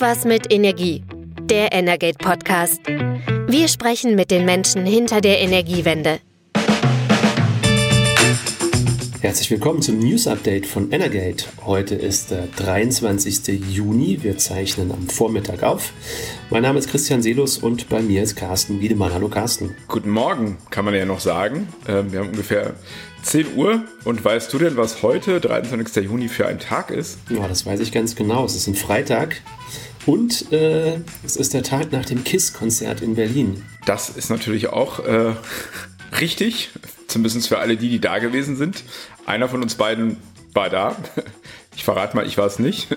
[0.00, 1.04] Irgendwas mit Energie.
[1.42, 2.80] Der Energate Podcast.
[2.86, 6.20] Wir sprechen mit den Menschen hinter der Energiewende.
[9.20, 11.44] Herzlich willkommen zum News Update von Energate.
[11.66, 13.60] Heute ist der 23.
[13.68, 14.22] Juni.
[14.22, 15.92] Wir zeichnen am Vormittag auf.
[16.48, 19.12] Mein Name ist Christian Selus und bei mir ist Carsten Wiedemann.
[19.12, 19.76] Hallo Carsten.
[19.86, 21.68] Guten Morgen, kann man ja noch sagen.
[21.86, 22.74] Ähm, wir haben ungefähr
[23.22, 23.84] 10 Uhr.
[24.04, 26.06] Und weißt du denn, was heute, 23.
[26.06, 27.18] Juni, für ein Tag ist?
[27.28, 28.46] Ja, das weiß ich ganz genau.
[28.46, 29.42] Es ist ein Freitag.
[30.06, 33.62] Und äh, es ist der Tag nach dem KISS-Konzert in Berlin.
[33.86, 35.34] Das ist natürlich auch äh,
[36.20, 36.70] richtig,
[37.06, 38.82] zumindest für alle die, die da gewesen sind.
[39.26, 40.16] Einer von uns beiden
[40.52, 40.96] war da.
[41.76, 42.88] Ich verrate mal, ich war es nicht.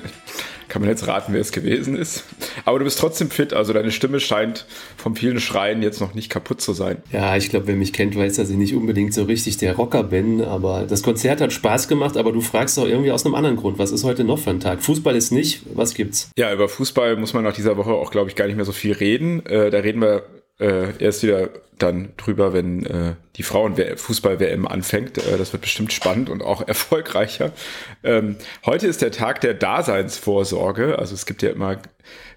[0.73, 2.23] Kann man jetzt raten, wer es gewesen ist.
[2.66, 4.66] Aber du bist trotzdem fit, also deine Stimme scheint
[4.98, 6.98] vom vielen Schreien jetzt noch nicht kaputt zu sein.
[7.12, 10.02] Ja, ich glaube, wer mich kennt, weiß, dass ich nicht unbedingt so richtig der Rocker
[10.02, 10.41] bin.
[10.41, 13.78] Aber das Konzert hat Spaß gemacht, aber du fragst doch irgendwie aus einem anderen Grund.
[13.78, 14.81] Was ist heute noch für ein Tag?
[14.81, 15.62] Fußball ist nicht.
[15.76, 16.31] Was gibt's?
[16.40, 18.72] Ja, über Fußball muss man nach dieser Woche auch, glaube ich, gar nicht mehr so
[18.72, 19.45] viel reden.
[19.45, 20.23] Äh, da reden wir
[20.59, 25.18] äh, erst wieder dann drüber, wenn äh, die Frauen-Fußball-WM anfängt.
[25.18, 27.52] Äh, das wird bestimmt spannend und auch erfolgreicher.
[28.04, 30.98] Ähm, heute ist der Tag der Daseinsvorsorge.
[31.00, 31.82] Also es gibt ja immer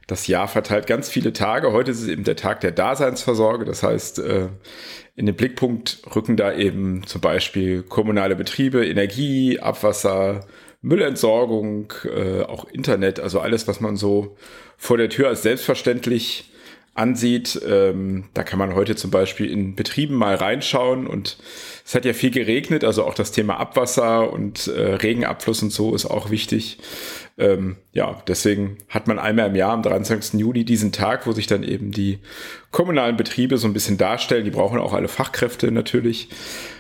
[0.07, 1.73] das Jahr verteilt ganz viele Tage.
[1.73, 3.65] Heute ist es eben der Tag der Daseinsvorsorge.
[3.65, 4.49] Das heißt, äh,
[5.17, 10.47] in den Blickpunkt rücken da eben zum Beispiel kommunale Betriebe, Energie, Abwasser,
[10.81, 14.37] Müllentsorgung, äh, auch Internet, also alles, was man so
[14.77, 16.53] vor der Tür als selbstverständlich
[16.99, 17.61] ansieht.
[17.67, 21.39] Ähm, da kann man heute zum Beispiel in Betrieben mal reinschauen und
[21.85, 25.95] es hat ja viel geregnet, also auch das Thema Abwasser und äh, Regenabfluss und so
[25.95, 26.79] ist auch wichtig.
[27.39, 30.41] Ähm, ja, deswegen hat man einmal im Jahr am 23.
[30.41, 32.19] Juli diesen Tag, wo sich dann eben die
[32.71, 34.45] kommunalen Betriebe so ein bisschen darstellen.
[34.45, 36.29] Die brauchen auch alle Fachkräfte natürlich,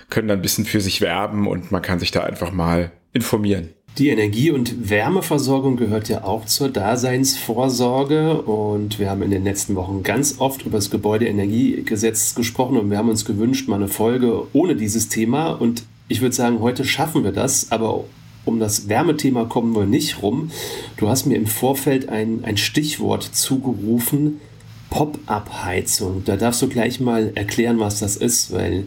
[0.09, 3.70] können dann ein bisschen für sich werben und man kann sich da einfach mal informieren.
[3.98, 9.75] Die Energie- und Wärmeversorgung gehört ja auch zur Daseinsvorsorge und wir haben in den letzten
[9.75, 14.48] Wochen ganz oft über das Gebäudeenergiegesetz gesprochen und wir haben uns gewünscht, mal eine Folge
[14.53, 18.04] ohne dieses Thema und ich würde sagen, heute schaffen wir das, aber
[18.44, 20.50] um das Wärmethema kommen wir nicht rum.
[20.98, 24.42] Du hast mir im Vorfeld ein, ein Stichwort zugerufen,
[24.91, 26.22] Pop-up-Heizung.
[26.26, 28.84] Da darfst du gleich mal erklären, was das ist, weil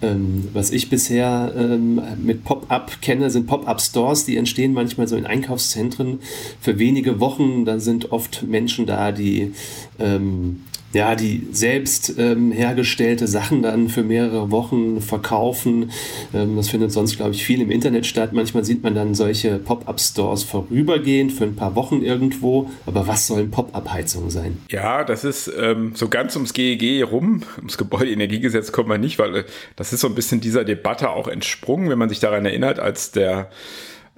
[0.00, 5.26] ähm, was ich bisher ähm, mit Pop-up kenne, sind Pop-up-Stores, die entstehen manchmal so in
[5.26, 6.20] Einkaufszentren
[6.60, 7.64] für wenige Wochen.
[7.64, 9.52] Da sind oft Menschen da, die
[9.98, 10.62] ähm,
[10.92, 15.90] ja, die selbst ähm, hergestellte Sachen dann für mehrere Wochen verkaufen.
[16.32, 18.32] Ähm, das findet sonst, glaube ich, viel im Internet statt.
[18.32, 22.70] Manchmal sieht man dann solche Pop-up-Stores vorübergehend für ein paar Wochen irgendwo.
[22.86, 24.58] Aber was sollen Pop-up-Heizungen sein?
[24.70, 27.42] Ja, das ist ähm, so ganz ums GEG rum.
[27.58, 29.44] Ums Gebäudeenergiegesetz kommt man nicht, weil äh,
[29.76, 33.12] das ist so ein bisschen dieser Debatte auch entsprungen, wenn man sich daran erinnert, als
[33.12, 33.50] der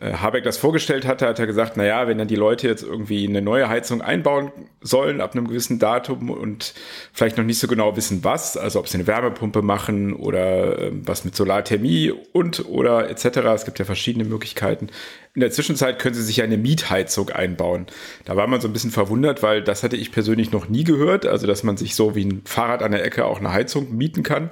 [0.01, 3.43] Habeck das vorgestellt hatte, hat er gesagt, naja, wenn dann die Leute jetzt irgendwie eine
[3.43, 4.51] neue Heizung einbauen
[4.81, 6.73] sollen ab einem gewissen Datum und
[7.13, 10.91] vielleicht noch nicht so genau wissen, was, also ob sie eine Wärmepumpe machen oder äh,
[11.05, 13.25] was mit Solarthermie und oder etc.
[13.55, 14.89] Es gibt ja verschiedene Möglichkeiten.
[15.35, 17.87] In der Zwischenzeit können sie sich eine Miethheizung einbauen.
[18.25, 21.27] Da war man so ein bisschen verwundert, weil das hatte ich persönlich noch nie gehört,
[21.27, 24.23] also dass man sich so wie ein Fahrrad an der Ecke auch eine Heizung mieten
[24.23, 24.51] kann.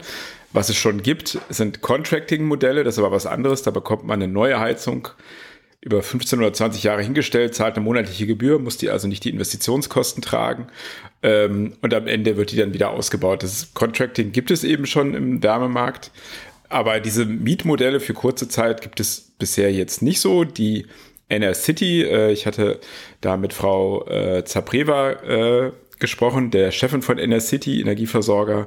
[0.53, 3.63] Was es schon gibt, sind Contracting-Modelle, das ist aber was anderes.
[3.63, 5.09] Da bekommt man eine neue Heizung
[5.81, 9.31] über 15 oder 20 Jahre hingestellt, zahlt eine monatliche Gebühr, muss die also nicht die
[9.31, 10.67] Investitionskosten tragen.
[11.23, 13.43] Ähm, und am Ende wird die dann wieder ausgebaut.
[13.43, 16.11] Das Contracting gibt es eben schon im Wärmemarkt.
[16.69, 20.45] Aber diese Mietmodelle für kurze Zeit gibt es bisher jetzt nicht so.
[20.45, 20.87] Die
[21.29, 22.81] NR City, äh, ich hatte
[23.21, 28.67] da mit Frau äh, Zapreva äh, gesprochen, der Chefin von NR City, Energieversorger,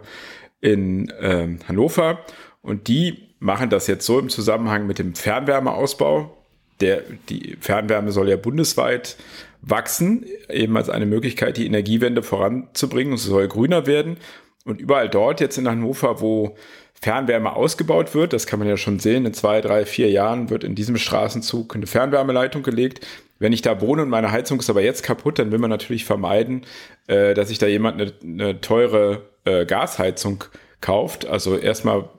[0.62, 2.20] in ähm, Hannover.
[2.62, 6.38] Und die machen das jetzt so im Zusammenhang mit dem Fernwärmeausbau.
[6.80, 9.18] Der, die Fernwärme soll ja bundesweit
[9.62, 13.14] wachsen, eben als eine Möglichkeit, die Energiewende voranzubringen.
[13.14, 14.18] Es soll grüner werden.
[14.66, 16.56] Und überall dort jetzt in Hannover, wo
[17.02, 20.64] Fernwärme ausgebaut wird, das kann man ja schon sehen, in zwei, drei, vier Jahren wird
[20.64, 23.06] in diesem Straßenzug eine Fernwärmeleitung gelegt.
[23.40, 26.06] Wenn ich da wohne und meine Heizung ist aber jetzt kaputt, dann will man natürlich
[26.06, 26.62] vermeiden,
[27.08, 30.44] äh, dass sich da jemand eine, eine teure äh, Gasheizung
[30.82, 31.26] kauft.
[31.26, 32.10] Also erstmal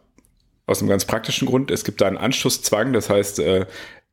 [0.66, 3.66] aus einem ganz praktischen Grund, es gibt da einen Anschlusszwang, das heißt, äh,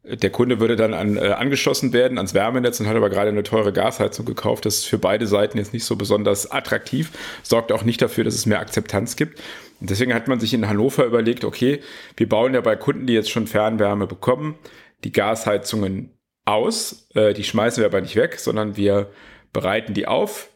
[0.04, 3.44] der Kunde würde dann an, äh, angeschlossen werden ans Wärmenetz und hat aber gerade eine
[3.44, 4.66] teure Gasheizung gekauft.
[4.66, 7.12] Das ist für beide Seiten jetzt nicht so besonders attraktiv,
[7.44, 9.40] sorgt auch nicht dafür, dass es mehr Akzeptanz gibt.
[9.82, 11.82] Und deswegen hat man sich in Hannover überlegt, okay,
[12.18, 14.56] wir bauen ja bei Kunden, die jetzt schon Fernwärme bekommen,
[15.04, 17.08] die Gasheizungen aus.
[17.14, 19.12] Äh, die schmeißen wir aber nicht weg, sondern wir
[19.54, 20.49] bereiten die auf,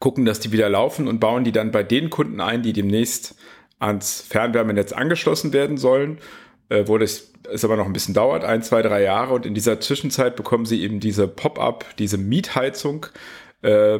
[0.00, 3.36] gucken, dass die wieder laufen und bauen die dann bei den Kunden ein, die demnächst
[3.78, 6.18] ans Fernwärmenetz angeschlossen werden sollen.
[6.70, 9.34] äh, wo das es aber noch ein bisschen dauert, ein, zwei, drei Jahre.
[9.34, 13.06] Und in dieser Zwischenzeit bekommen sie eben diese Pop-up, diese Miethheizung,
[13.62, 13.98] äh,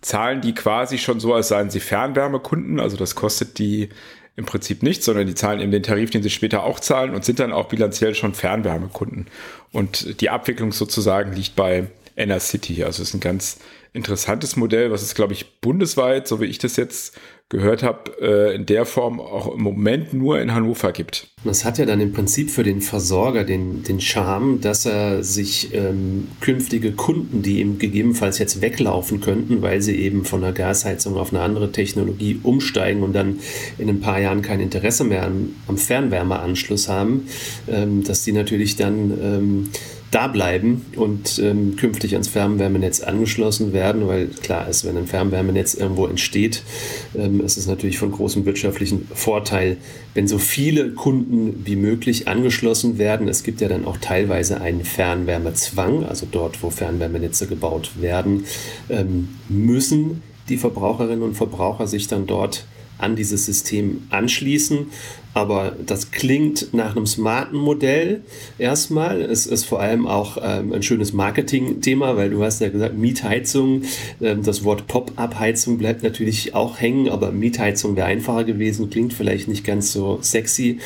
[0.00, 2.80] zahlen die quasi schon so, als seien sie Fernwärmekunden.
[2.80, 3.88] Also das kostet die
[4.36, 7.24] im Prinzip nichts, sondern die zahlen eben den Tarif, den sie später auch zahlen und
[7.24, 9.26] sind dann auch bilanziell schon Fernwärmekunden.
[9.72, 11.88] Und die Abwicklung sozusagen liegt bei
[12.40, 12.84] City.
[12.84, 13.58] Also es ist ein ganz
[13.92, 17.14] interessantes Modell, was es, glaube ich, bundesweit, so wie ich das jetzt
[17.52, 21.28] gehört habe, äh, in der Form auch im Moment nur in Hannover gibt.
[21.44, 25.74] Das hat ja dann im Prinzip für den Versorger den, den Charme, dass er sich
[25.74, 31.18] ähm, künftige Kunden, die ihm gegebenenfalls jetzt weglaufen könnten, weil sie eben von der Gasheizung
[31.18, 33.40] auf eine andere Technologie umsteigen und dann
[33.76, 37.26] in ein paar Jahren kein Interesse mehr am, am Fernwärmeanschluss haben,
[37.68, 39.68] ähm, dass die natürlich dann ähm,
[40.12, 45.72] da bleiben und ähm, künftig ans Fernwärmenetz angeschlossen werden, weil klar ist, wenn ein Fernwärmenetz
[45.72, 46.62] irgendwo entsteht,
[47.16, 49.78] ähm, ist es natürlich von großem wirtschaftlichen Vorteil,
[50.12, 53.26] wenn so viele Kunden wie möglich angeschlossen werden.
[53.26, 58.44] Es gibt ja dann auch teilweise einen Fernwärmezwang, also dort, wo Fernwärmenetze gebaut werden,
[58.90, 62.66] ähm, müssen die Verbraucherinnen und Verbraucher sich dann dort
[62.98, 64.86] an dieses System anschließen.
[65.34, 68.20] Aber das klingt nach einem smarten Modell
[68.58, 69.22] erstmal.
[69.22, 73.82] Es ist vor allem auch ähm, ein schönes Marketing-Thema, weil du hast ja gesagt, Miethheizung.
[74.20, 79.48] Ähm, das Wort Pop-up-Heizung bleibt natürlich auch hängen, aber Miethheizung wäre einfacher gewesen, klingt vielleicht
[79.48, 80.78] nicht ganz so sexy.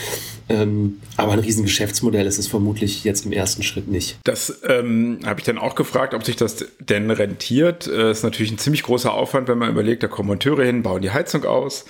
[0.49, 4.19] Ähm, aber ein Riesengeschäftsmodell ist es vermutlich jetzt im ersten Schritt nicht.
[4.23, 7.89] Das ähm, habe ich dann auch gefragt, ob sich das denn rentiert.
[7.89, 11.03] Äh, ist natürlich ein ziemlich großer Aufwand, wenn man überlegt, da kommen Monteure hin, bauen
[11.03, 11.85] die Heizung aus,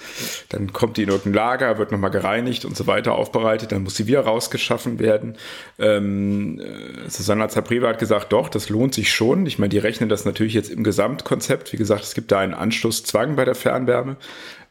[0.49, 3.97] dann kommt die in irgendein Lager, wird nochmal gereinigt und so weiter aufbereitet, dann muss
[3.97, 5.35] sie wieder rausgeschaffen werden.
[5.79, 9.47] Ähm, äh, Susanna Zapreva hat gesagt, doch, das lohnt sich schon.
[9.47, 11.73] Ich meine, die rechnen das natürlich jetzt im Gesamtkonzept.
[11.73, 14.17] Wie gesagt, es gibt da einen Anschlusszwang bei der Fernwärme.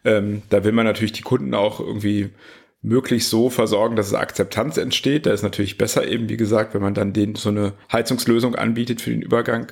[0.04, 2.30] Ähm, da will man natürlich die Kunden auch irgendwie
[2.86, 5.26] möglichst so versorgen, dass es Akzeptanz entsteht.
[5.26, 9.02] Da ist natürlich besser eben, wie gesagt, wenn man dann denen so eine Heizungslösung anbietet
[9.02, 9.72] für den Übergang.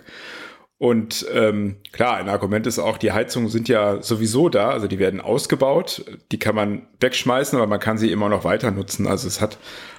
[0.83, 4.99] Und ähm, klar, ein Argument ist auch, die Heizungen sind ja sowieso da, also die
[4.99, 6.03] werden ausgebaut,
[6.33, 9.07] die kann man wegschmeißen, aber man kann sie immer noch weiter nutzen.
[9.07, 9.57] Also es hat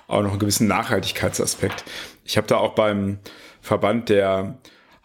[0.08, 1.84] auch noch einen gewissen Nachhaltigkeitsaspekt.
[2.26, 3.18] Ich habe da auch beim
[3.62, 4.58] Verband der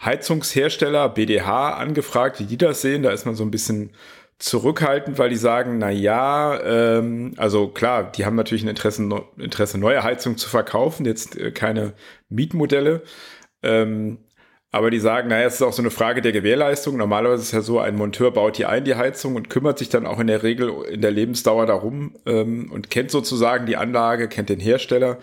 [0.03, 3.01] Heizungshersteller BDH angefragt, wie die das sehen.
[3.01, 3.91] Da ist man so ein bisschen
[4.37, 9.77] zurückhaltend, weil die sagen, na ja, ähm, also klar, die haben natürlich ein Interesse, Interesse
[9.77, 11.93] neue Heizungen zu verkaufen, jetzt äh, keine
[12.27, 13.01] Mietmodelle.
[13.63, 14.17] Ähm,
[14.71, 16.95] aber die sagen, naja, es ist auch so eine Frage der Gewährleistung.
[16.95, 19.89] Normalerweise ist es ja so, ein Monteur baut die ein, die Heizung, und kümmert sich
[19.89, 24.27] dann auch in der Regel in der Lebensdauer darum ähm, und kennt sozusagen die Anlage,
[24.27, 25.17] kennt den Hersteller.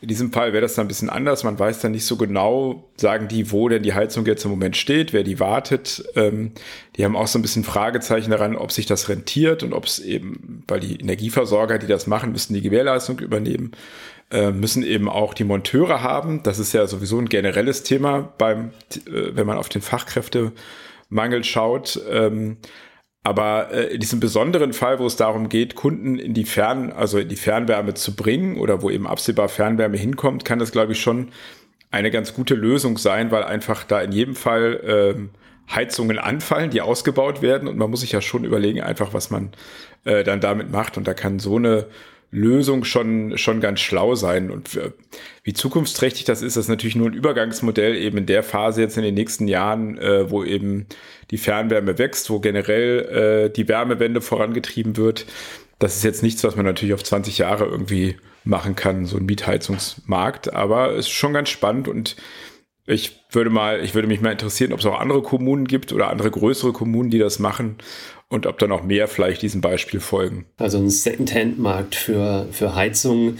[0.00, 1.42] In diesem Fall wäre das dann ein bisschen anders.
[1.42, 4.76] Man weiß dann nicht so genau, sagen die, wo denn die Heizung jetzt im Moment
[4.76, 6.04] steht, wer die wartet.
[6.14, 6.52] Ähm,
[6.96, 9.98] die haben auch so ein bisschen Fragezeichen daran, ob sich das rentiert und ob es
[9.98, 13.72] eben, weil die Energieversorger, die das machen, müssen die Gewährleistung übernehmen.
[14.28, 16.42] Äh, müssen eben auch die Monteure haben.
[16.42, 18.72] Das ist ja sowieso ein generelles Thema beim,
[19.06, 22.00] äh, wenn man auf den Fachkräftemangel schaut.
[22.10, 22.56] Ähm,
[23.22, 27.18] aber äh, in diesem besonderen Fall, wo es darum geht, Kunden in die Fern, also
[27.20, 31.00] in die Fernwärme zu bringen oder wo eben absehbar Fernwärme hinkommt, kann das, glaube ich,
[31.00, 31.28] schon
[31.92, 35.30] eine ganz gute Lösung sein, weil einfach da in jedem Fall ähm,
[35.70, 39.50] Heizungen anfallen, die ausgebaut werden und man muss sich ja schon überlegen, einfach was man
[40.04, 40.96] dann damit macht.
[40.96, 41.86] Und da kann so eine
[42.30, 44.50] Lösung schon, schon ganz schlau sein.
[44.50, 44.78] Und
[45.44, 48.96] wie zukunftsträchtig das ist, das ist natürlich nur ein Übergangsmodell eben in der Phase jetzt
[48.96, 50.86] in den nächsten Jahren, äh, wo eben
[51.30, 55.26] die Fernwärme wächst, wo generell äh, die Wärmewende vorangetrieben wird.
[55.78, 59.26] Das ist jetzt nichts, was man natürlich auf 20 Jahre irgendwie machen kann, so ein
[59.26, 60.52] Mietheizungsmarkt.
[60.54, 62.16] Aber es ist schon ganz spannend und
[62.86, 66.08] ich würde mal, ich würde mich mal interessieren, ob es auch andere Kommunen gibt oder
[66.08, 67.76] andere größere Kommunen, die das machen
[68.28, 70.46] und ob da noch mehr vielleicht diesem Beispiel folgen.
[70.58, 73.38] Also ein Secondhand-Markt für, für Heizungen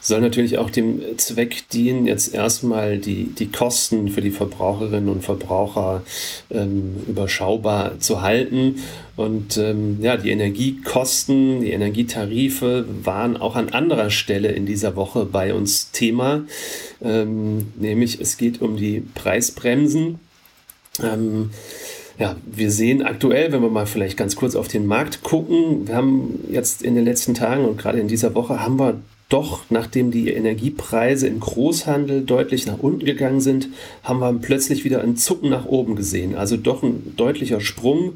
[0.00, 5.22] soll natürlich auch dem Zweck dienen, jetzt erstmal die, die Kosten für die Verbraucherinnen und
[5.22, 6.02] Verbraucher
[6.50, 8.76] ähm, überschaubar zu halten.
[9.16, 15.26] Und ähm, ja, die Energiekosten, die Energietarife waren auch an anderer Stelle in dieser Woche
[15.26, 16.44] bei uns Thema.
[17.02, 20.18] Ähm, nämlich es geht um die Preisbremsen.
[21.02, 21.50] Ähm,
[22.18, 25.96] ja, wir sehen aktuell, wenn wir mal vielleicht ganz kurz auf den Markt gucken, wir
[25.96, 30.10] haben jetzt in den letzten Tagen und gerade in dieser Woche haben wir doch, nachdem
[30.10, 33.68] die Energiepreise im Großhandel deutlich nach unten gegangen sind,
[34.02, 36.34] haben wir plötzlich wieder einen Zucken nach oben gesehen.
[36.34, 38.14] Also doch ein deutlicher Sprung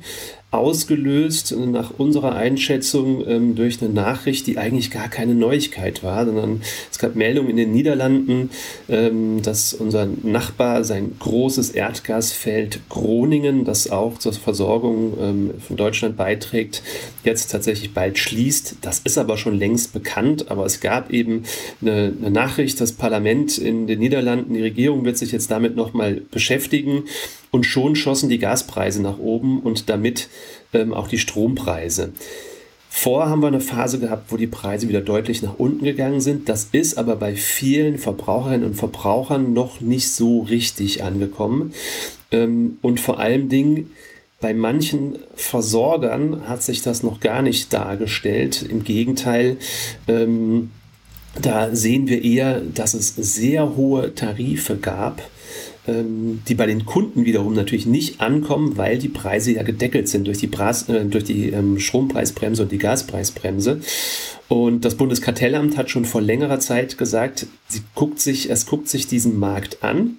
[0.59, 6.63] ausgelöst nach unserer Einschätzung ähm, durch eine Nachricht, die eigentlich gar keine Neuigkeit war, sondern
[6.91, 8.51] es gab Meldungen in den Niederlanden,
[8.89, 16.17] ähm, dass unser Nachbar sein großes Erdgasfeld Groningen, das auch zur Versorgung ähm, von Deutschland
[16.17, 16.83] beiträgt,
[17.25, 18.77] jetzt tatsächlich bald schließt.
[18.83, 21.45] Das ist aber schon längst bekannt, aber es gab eben
[21.81, 26.23] eine, eine Nachricht, das Parlament in den Niederlanden, die Regierung wird sich jetzt damit nochmal
[26.31, 27.05] beschäftigen
[27.55, 30.29] und schon schossen die Gaspreise nach oben und damit
[30.73, 32.13] ähm, auch die Strompreise.
[32.91, 36.49] Vorher haben wir eine Phase gehabt, wo die Preise wieder deutlich nach unten gegangen sind.
[36.49, 41.73] Das ist aber bei vielen Verbraucherinnen und Verbrauchern noch nicht so richtig angekommen.
[42.33, 43.93] Ähm, und vor allen Dingen
[44.41, 48.67] bei manchen Versorgern hat sich das noch gar nicht dargestellt.
[48.69, 49.59] Im Gegenteil,
[50.09, 50.73] ähm,
[51.41, 55.23] da sehen wir eher, dass es sehr hohe Tarife gab
[55.87, 60.39] die bei den Kunden wiederum natürlich nicht ankommen, weil die Preise ja gedeckelt sind durch
[60.39, 63.81] die, Bras, äh, durch die ähm, Strompreisbremse und die Gaspreisbremse.
[64.49, 69.07] Und das Bundeskartellamt hat schon vor längerer Zeit gesagt, sie guckt sich, es guckt sich
[69.07, 70.19] diesen Markt an.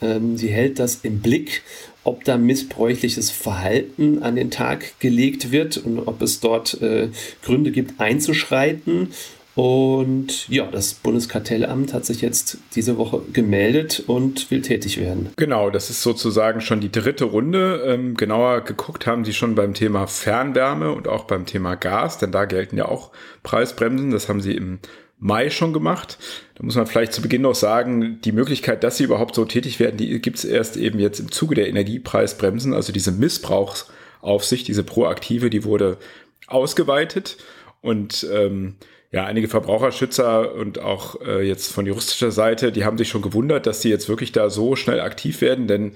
[0.00, 1.62] Ähm, sie hält das im Blick
[2.04, 7.10] ob da missbräuchliches Verhalten an den Tag gelegt wird und ob es dort äh,
[7.42, 9.10] Gründe gibt, einzuschreiten
[9.54, 15.30] und ja, das Bundeskartellamt hat sich jetzt diese Woche gemeldet und will tätig werden.
[15.36, 17.84] Genau, das ist sozusagen schon die dritte Runde.
[17.86, 22.32] Ähm, genauer geguckt haben sie schon beim Thema Fernwärme und auch beim Thema Gas, denn
[22.32, 23.10] da gelten ja auch
[23.42, 24.10] Preisbremsen.
[24.10, 24.78] Das haben sie im
[25.18, 26.18] Mai schon gemacht.
[26.54, 29.78] Da muss man vielleicht zu Beginn noch sagen, die Möglichkeit, dass sie überhaupt so tätig
[29.78, 32.72] werden, die gibt es erst eben jetzt im Zuge der Energiepreisbremsen.
[32.72, 35.98] Also diese Missbrauchsaufsicht, diese proaktive, die wurde
[36.46, 37.36] ausgeweitet.
[37.82, 38.76] Und ähm,
[39.12, 43.66] ja, einige Verbraucherschützer und auch äh, jetzt von juristischer Seite, die haben sich schon gewundert,
[43.66, 45.92] dass sie jetzt wirklich da so schnell aktiv werden, denn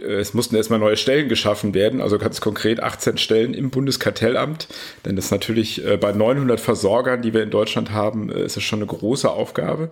[0.00, 4.66] äh, es mussten erstmal neue Stellen geschaffen werden, also ganz konkret 18 Stellen im Bundeskartellamt,
[5.04, 8.56] denn das ist natürlich äh, bei 900 Versorgern, die wir in Deutschland haben, äh, ist
[8.56, 9.90] es schon eine große Aufgabe.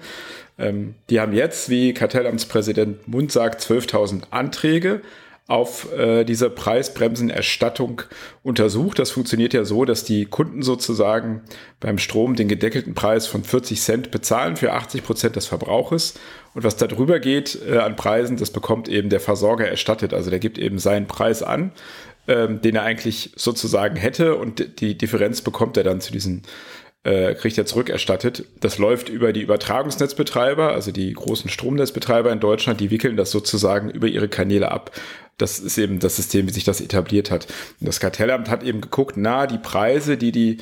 [0.59, 5.03] Ähm, die haben jetzt, wie Kartellamtspräsident Mund sagt, 12.000 Anträge
[5.49, 8.03] auf äh, diese Preisbremsenerstattung
[8.43, 8.99] untersucht.
[8.99, 11.43] Das funktioniert ja so, dass die Kunden sozusagen
[11.79, 16.15] beim Strom den gedeckelten Preis von 40 Cent bezahlen für 80 Prozent des Verbrauches.
[16.55, 20.13] Und was da drüber geht äh, an Preisen, das bekommt eben der Versorger erstattet.
[20.13, 21.71] Also der gibt eben seinen Preis an,
[22.27, 26.43] ähm, den er eigentlich sozusagen hätte und die Differenz bekommt er dann zu diesen
[27.05, 28.47] äh, kriegt er zurückerstattet.
[28.59, 33.91] Das läuft über die Übertragungsnetzbetreiber, also die großen Stromnetzbetreiber in Deutschland, die wickeln das sozusagen
[33.91, 34.91] über ihre Kanäle ab.
[35.39, 37.47] Das ist eben das System, wie sich das etabliert hat.
[37.81, 40.59] Und das Kartellamt hat eben geguckt, na, die Preise, die die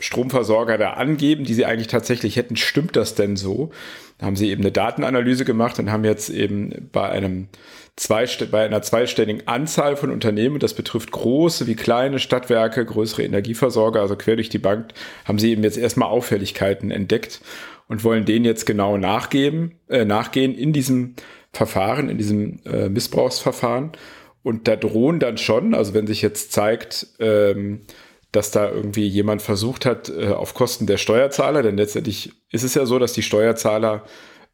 [0.00, 3.70] Stromversorger da angeben, die sie eigentlich tatsächlich hätten, stimmt das denn so?
[4.18, 7.48] Da haben sie eben eine Datenanalyse gemacht und haben jetzt eben bei einem
[7.96, 14.00] zwei, bei einer zweistelligen Anzahl von Unternehmen, das betrifft große wie kleine Stadtwerke, größere Energieversorger,
[14.00, 14.92] also quer durch die Bank,
[15.24, 17.40] haben sie eben jetzt erstmal Auffälligkeiten entdeckt
[17.88, 21.14] und wollen denen jetzt genau nachgeben, äh, nachgehen in diesem
[21.52, 23.92] Verfahren, in diesem äh, Missbrauchsverfahren.
[24.42, 27.82] Und da drohen dann schon, also wenn sich jetzt zeigt, ähm,
[28.32, 32.74] dass da irgendwie jemand versucht hat, äh, auf Kosten der Steuerzahler, denn letztendlich ist es
[32.74, 34.04] ja so, dass die Steuerzahler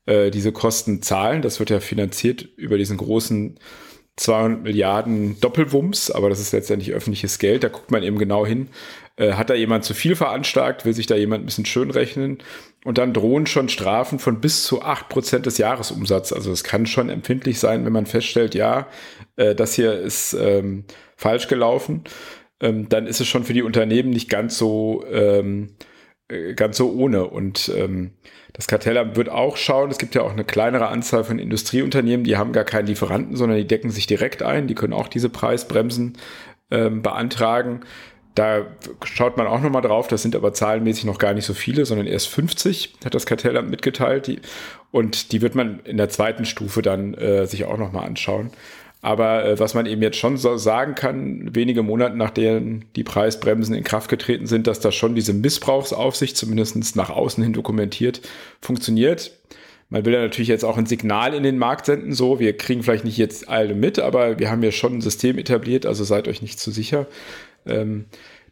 [0.07, 1.43] äh, diese Kosten zahlen.
[1.43, 3.59] Das wird ja finanziert über diesen großen
[4.17, 7.63] 200 Milliarden Doppelwumms, aber das ist letztendlich öffentliches Geld.
[7.63, 8.69] Da guckt man eben genau hin.
[9.19, 10.85] Äh, hat da jemand zu viel veranschlagt?
[10.85, 12.39] Will sich da jemand ein bisschen schön rechnen?
[12.85, 16.33] Und dann drohen schon Strafen von bis zu 8% des Jahresumsatzes.
[16.33, 18.87] Also es kann schon empfindlich sein, wenn man feststellt, ja,
[19.37, 20.85] äh, das hier ist ähm,
[21.17, 22.05] falsch gelaufen.
[22.61, 25.75] Ähm, dann ist es schon für die Unternehmen nicht ganz so, ähm,
[26.29, 27.27] äh, ganz so ohne.
[27.27, 28.13] Und ähm,
[28.53, 32.37] das Kartellamt wird auch schauen, es gibt ja auch eine kleinere Anzahl von Industrieunternehmen, die
[32.37, 36.17] haben gar keinen Lieferanten, sondern die decken sich direkt ein, die können auch diese Preisbremsen
[36.71, 37.81] ähm, beantragen.
[38.39, 38.67] Da
[39.03, 42.07] schaut man auch nochmal drauf, das sind aber zahlenmäßig noch gar nicht so viele, sondern
[42.07, 44.29] erst 50, hat das Kartellamt mitgeteilt.
[44.29, 44.39] Die,
[44.93, 48.53] und die wird man in der zweiten Stufe dann äh, sich auch nochmal anschauen.
[49.03, 53.75] Aber äh, was man eben jetzt schon so sagen kann, wenige Monate nachdem die Preisbremsen
[53.75, 58.21] in Kraft getreten sind, dass da schon diese Missbrauchsaufsicht zumindest nach außen hin dokumentiert
[58.61, 59.33] funktioniert.
[59.91, 62.85] Man will ja natürlich jetzt auch ein Signal in den Markt senden, so, wir kriegen
[62.85, 66.29] vielleicht nicht jetzt alle mit, aber wir haben ja schon ein System etabliert, also seid
[66.29, 67.07] euch nicht zu sicher.
[67.67, 68.07] Ähm,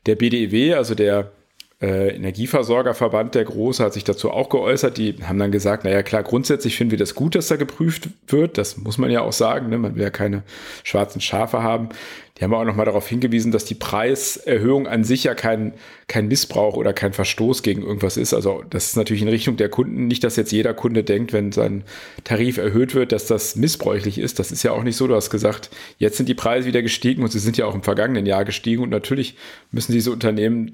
[0.07, 1.33] der BDEW, also der
[1.81, 4.97] äh, Energieversorgerverband, der Große, hat sich dazu auch geäußert.
[4.97, 8.57] Die haben dann gesagt, naja klar, grundsätzlich finden wir das gut, dass da geprüft wird.
[8.57, 9.69] Das muss man ja auch sagen.
[9.69, 9.77] Ne?
[9.77, 10.43] Man will ja keine
[10.85, 11.91] schwarzen Schafe haben.
[12.39, 15.73] Die haben auch nochmal darauf hingewiesen, dass die Preiserhöhung an sich ja kein,
[16.07, 18.35] kein Missbrauch oder kein Verstoß gegen irgendwas ist.
[18.35, 20.07] Also das ist natürlich in Richtung der Kunden.
[20.07, 21.85] Nicht, dass jetzt jeder Kunde denkt, wenn sein
[22.25, 24.39] Tarif erhöht wird, dass das missbräuchlich ist.
[24.39, 25.07] Das ist ja auch nicht so.
[25.07, 27.83] Du hast gesagt, jetzt sind die Preise wieder gestiegen und sie sind ja auch im
[27.83, 28.83] vergangenen Jahr gestiegen.
[28.83, 29.37] Und natürlich
[29.71, 30.73] müssen diese Unternehmen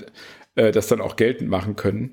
[0.55, 2.13] äh, das dann auch geltend machen können.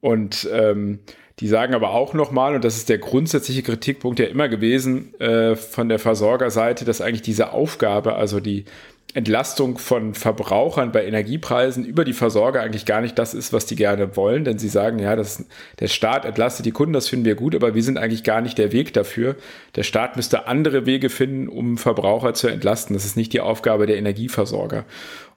[0.00, 1.00] Und ähm,
[1.40, 5.56] die sagen aber auch nochmal, und das ist der grundsätzliche Kritikpunkt ja immer gewesen äh,
[5.56, 8.66] von der Versorgerseite, dass eigentlich diese Aufgabe, also die
[9.14, 13.76] Entlastung von Verbrauchern bei Energiepreisen über die Versorger eigentlich gar nicht das ist, was die
[13.76, 15.44] gerne wollen, denn sie sagen, ja, das,
[15.78, 18.58] der Staat entlastet die Kunden, das finden wir gut, aber wir sind eigentlich gar nicht
[18.58, 19.36] der Weg dafür.
[19.76, 22.94] Der Staat müsste andere Wege finden, um Verbraucher zu entlasten.
[22.94, 24.84] Das ist nicht die Aufgabe der Energieversorger.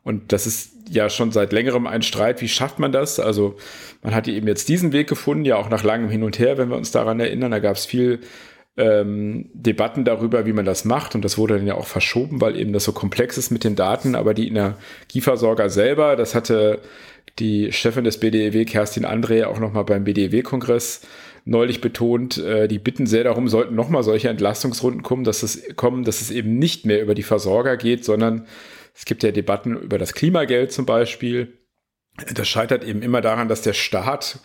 [0.08, 2.42] Und das ist ja schon seit längerem ein Streit.
[2.42, 3.20] Wie schafft man das?
[3.20, 3.58] Also
[4.02, 6.70] man hat eben jetzt diesen Weg gefunden, ja auch nach langem Hin und Her, wenn
[6.70, 7.52] wir uns daran erinnern.
[7.52, 8.22] Da gab es viel
[8.78, 11.14] ähm, Debatten darüber, wie man das macht.
[11.14, 13.76] Und das wurde dann ja auch verschoben, weil eben das so komplex ist mit den
[13.76, 14.16] Daten.
[14.16, 16.80] Aber die Energieversorger selber, das hatte
[17.38, 21.02] die Chefin des BDEW, Kerstin André, auch nochmal beim BDEW-Kongress
[21.44, 26.06] neulich betont, äh, die bitten sehr darum, sollten nochmal solche Entlastungsrunden kommen, dass es kommen,
[26.06, 28.48] dass es eben nicht mehr über die Versorger geht, sondern
[28.98, 31.54] es gibt ja Debatten über das Klimageld zum Beispiel.
[32.34, 34.40] Das scheitert eben immer daran, dass der Staat,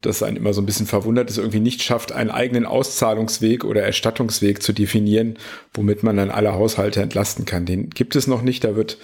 [0.00, 3.84] das einen immer so ein bisschen verwundert ist, irgendwie nicht schafft, einen eigenen Auszahlungsweg oder
[3.84, 5.38] Erstattungsweg zu definieren,
[5.72, 7.64] womit man dann alle Haushalte entlasten kann.
[7.64, 8.64] Den gibt es noch nicht.
[8.64, 8.98] Da wird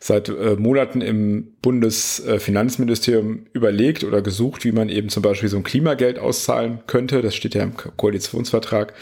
[0.00, 5.62] seit äh, Monaten im Bundesfinanzministerium überlegt oder gesucht, wie man eben zum Beispiel so ein
[5.62, 7.20] Klimageld auszahlen könnte.
[7.20, 8.94] Das steht ja im Koalitionsvertrag.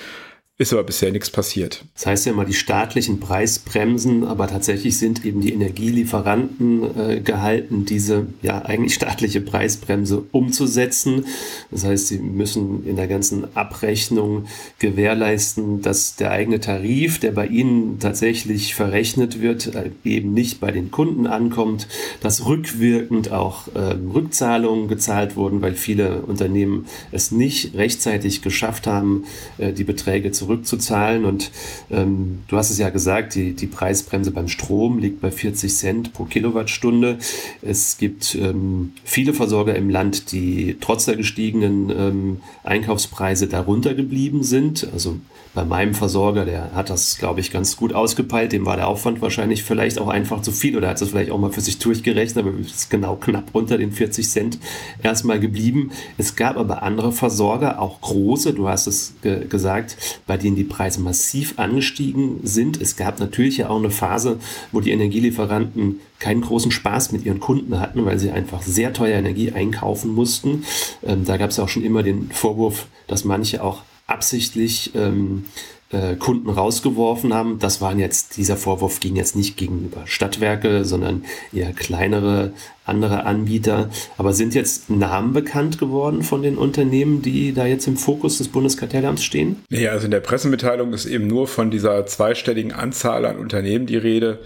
[0.60, 1.86] Ist aber bisher nichts passiert.
[1.94, 7.86] Das heißt ja immer die staatlichen Preisbremsen, aber tatsächlich sind eben die Energielieferanten äh, gehalten,
[7.86, 11.24] diese ja eigentlich staatliche Preisbremse umzusetzen.
[11.70, 14.48] Das heißt, sie müssen in der ganzen Abrechnung
[14.78, 20.72] gewährleisten, dass der eigene Tarif, der bei ihnen tatsächlich verrechnet wird, äh, eben nicht bei
[20.72, 21.88] den Kunden ankommt,
[22.20, 29.24] dass rückwirkend auch äh, Rückzahlungen gezahlt wurden, weil viele Unternehmen es nicht rechtzeitig geschafft haben,
[29.56, 31.24] äh, die Beträge zu zurückzuzahlen.
[31.24, 31.50] Und
[31.90, 36.12] ähm, du hast es ja gesagt, die, die Preisbremse beim Strom liegt bei 40 Cent
[36.12, 37.18] pro Kilowattstunde.
[37.62, 44.42] Es gibt ähm, viele Versorger im Land, die trotz der gestiegenen ähm, Einkaufspreise darunter geblieben
[44.42, 44.88] sind.
[44.92, 45.16] Also
[45.52, 48.52] bei meinem Versorger, der hat das, glaube ich, ganz gut ausgepeilt.
[48.52, 51.38] Dem war der Aufwand wahrscheinlich vielleicht auch einfach zu viel oder hat es vielleicht auch
[51.38, 54.58] mal für sich durchgerechnet, aber ist genau knapp unter den 40 Cent
[55.02, 55.90] erstmal geblieben.
[56.18, 60.64] Es gab aber andere Versorger, auch große, du hast es ge gesagt, bei denen die
[60.64, 62.80] Preise massiv angestiegen sind.
[62.80, 64.38] Es gab natürlich ja auch eine Phase,
[64.70, 69.18] wo die Energielieferanten keinen großen Spaß mit ihren Kunden hatten, weil sie einfach sehr teuer
[69.18, 70.64] Energie einkaufen mussten.
[71.02, 75.46] Ähm, da gab es auch schon immer den Vorwurf, dass manche auch absichtlich ähm,
[75.92, 77.58] äh, Kunden rausgeworfen haben.
[77.58, 82.52] Das waren jetzt, dieser Vorwurf ging jetzt nicht gegenüber Stadtwerke, sondern eher kleinere
[82.84, 83.90] andere Anbieter.
[84.16, 88.48] Aber sind jetzt Namen bekannt geworden von den Unternehmen, die da jetzt im Fokus des
[88.48, 89.56] Bundeskartellamts stehen?
[89.68, 93.96] Nee, also in der Pressemitteilung ist eben nur von dieser zweistelligen Anzahl an Unternehmen die
[93.96, 94.40] Rede,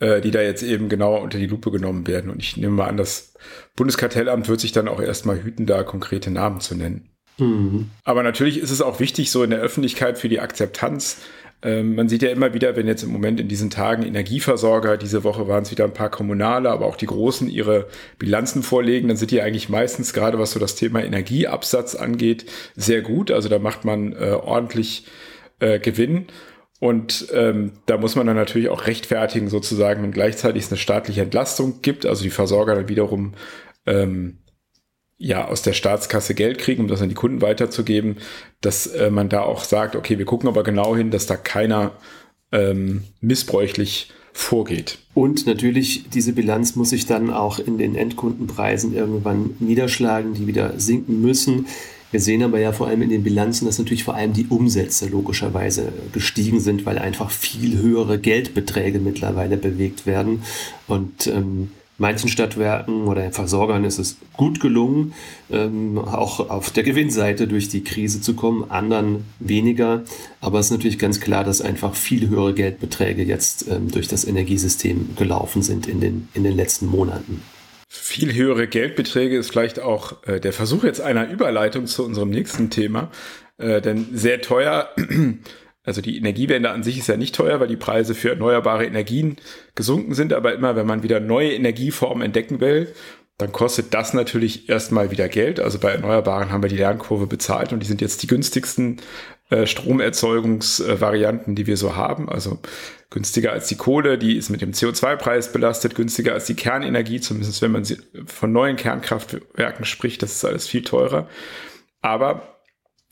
[0.00, 2.30] äh, die da jetzt eben genauer unter die Lupe genommen werden.
[2.30, 3.34] Und ich nehme mal an, das
[3.76, 7.08] Bundeskartellamt wird sich dann auch erstmal hüten, da konkrete Namen zu nennen.
[7.38, 7.90] Mhm.
[8.04, 11.18] Aber natürlich ist es auch wichtig, so in der Öffentlichkeit für die Akzeptanz.
[11.60, 15.24] Ähm, man sieht ja immer wieder, wenn jetzt im Moment in diesen Tagen Energieversorger, diese
[15.24, 19.16] Woche waren es wieder ein paar kommunale, aber auch die großen ihre Bilanzen vorlegen, dann
[19.16, 22.46] sind die eigentlich meistens, gerade was so das Thema Energieabsatz angeht,
[22.76, 23.32] sehr gut.
[23.32, 25.06] Also da macht man äh, ordentlich
[25.58, 26.26] äh, Gewinn.
[26.80, 31.22] Und ähm, da muss man dann natürlich auch rechtfertigen, sozusagen, wenn gleichzeitig es eine staatliche
[31.22, 33.34] Entlastung gibt, also die Versorger dann wiederum
[33.84, 34.38] ähm,
[35.18, 38.16] ja aus der Staatskasse Geld kriegen, um das an die Kunden weiterzugeben,
[38.60, 41.92] dass äh, man da auch sagt, okay, wir gucken aber genau hin, dass da keiner
[42.52, 44.98] ähm, missbräuchlich vorgeht.
[45.14, 50.78] Und natürlich, diese Bilanz muss sich dann auch in den Endkundenpreisen irgendwann niederschlagen, die wieder
[50.78, 51.66] sinken müssen.
[52.12, 55.08] Wir sehen aber ja vor allem in den Bilanzen, dass natürlich vor allem die Umsätze
[55.08, 60.42] logischerweise gestiegen sind, weil einfach viel höhere Geldbeträge mittlerweile bewegt werden.
[60.86, 65.12] Und ähm, manchen Stadtwerken oder Versorgern ist es gut gelungen,
[65.50, 70.04] ähm, auch auf der Gewinnseite durch die Krise zu kommen, anderen weniger.
[70.40, 74.24] Aber es ist natürlich ganz klar, dass einfach viel höhere Geldbeträge jetzt ähm, durch das
[74.24, 77.42] Energiesystem gelaufen sind in den, in den letzten Monaten.
[77.90, 82.70] Viel höhere Geldbeträge ist vielleicht auch äh, der Versuch jetzt einer Überleitung zu unserem nächsten
[82.70, 83.10] Thema.
[83.56, 84.90] Äh, denn sehr teuer
[85.88, 89.38] also die Energiewende an sich ist ja nicht teuer, weil die Preise für erneuerbare Energien
[89.74, 92.92] gesunken sind, aber immer wenn man wieder neue Energieformen entdecken will,
[93.38, 95.60] dann kostet das natürlich erstmal wieder Geld.
[95.60, 99.00] Also bei Erneuerbaren haben wir die Lernkurve bezahlt und die sind jetzt die günstigsten
[99.48, 102.28] äh, Stromerzeugungsvarianten, die wir so haben.
[102.28, 102.58] Also
[103.10, 107.62] günstiger als die Kohle, die ist mit dem CO2-Preis belastet, günstiger als die Kernenergie, zumindest
[107.62, 107.84] wenn man
[108.26, 111.28] von neuen Kernkraftwerken spricht, das ist alles viel teurer.
[112.02, 112.57] Aber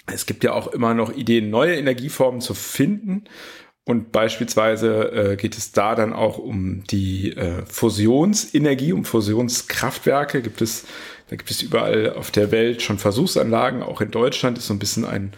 [0.07, 3.25] es gibt ja auch immer noch Ideen, neue Energieformen zu finden.
[3.85, 10.42] Und beispielsweise äh, geht es da dann auch um die äh, Fusionsenergie, um Fusionskraftwerke.
[10.42, 10.87] Gibt es,
[11.29, 13.85] da gibt es überall auf der Welt schon Versuchsanlagen.
[13.85, 15.35] Auch in Deutschland ist so ein bisschen ein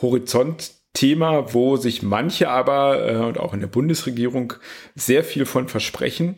[0.00, 4.54] Horizontthema, wo sich manche aber äh, und auch in der Bundesregierung
[4.94, 6.36] sehr viel von versprechen.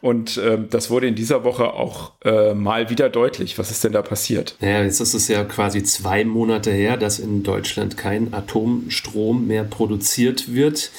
[0.00, 3.58] Und äh, das wurde in dieser Woche auch äh, mal wieder deutlich.
[3.58, 4.56] Was ist denn da passiert?
[4.60, 9.64] Naja, jetzt ist es ja quasi zwei Monate her, dass in Deutschland kein Atomstrom mehr
[9.64, 10.90] produziert wird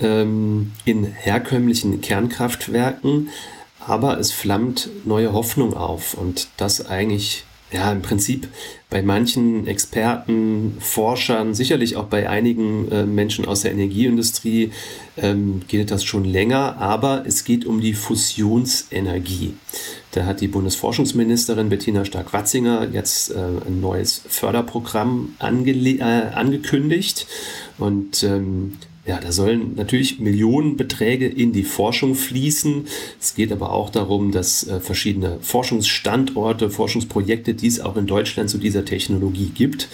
[0.00, 3.28] ähm, in herkömmlichen Kernkraftwerken.
[3.86, 8.48] Aber es flammt neue Hoffnung auf und das eigentlich ja, im Prinzip
[8.90, 14.72] bei manchen Experten, Forschern, sicherlich auch bei einigen äh, Menschen aus der Energieindustrie
[15.18, 19.54] ähm, geht das schon länger, aber es geht um die Fusionsenergie.
[20.12, 27.26] Da hat die Bundesforschungsministerin Bettina Stark-Watzinger jetzt äh, ein neues Förderprogramm äh, angekündigt
[27.76, 32.86] und ähm, ja, da sollen natürlich Millionenbeträge in die Forschung fließen.
[33.18, 38.50] Es geht aber auch darum, dass äh, verschiedene Forschungsstandorte, Forschungsprojekte, die es auch in Deutschland
[38.50, 39.88] zu dieser Technologie gibt,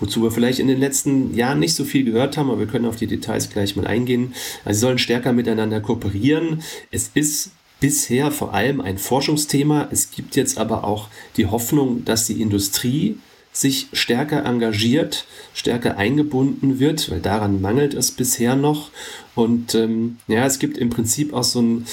[0.00, 2.86] wozu wir vielleicht in den letzten Jahren nicht so viel gehört haben, aber wir können
[2.86, 4.34] auf die Details gleich mal eingehen.
[4.64, 6.60] Also sie sollen stärker miteinander kooperieren.
[6.90, 9.86] Es ist bisher vor allem ein Forschungsthema.
[9.92, 13.16] Es gibt jetzt aber auch die Hoffnung, dass die Industrie
[13.52, 18.90] sich stärker engagiert, stärker eingebunden wird, weil daran mangelt es bisher noch.
[19.34, 21.86] Und ähm, ja, es gibt im Prinzip auch so ein,